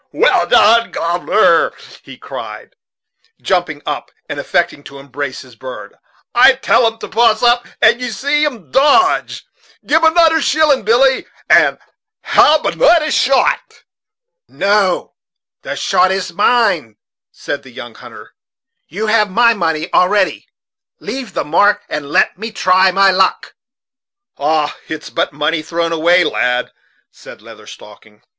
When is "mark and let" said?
21.45-22.39